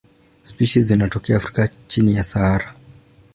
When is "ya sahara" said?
2.15-2.73